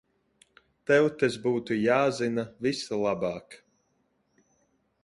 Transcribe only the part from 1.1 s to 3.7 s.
tas būtu jāzina vislabāk.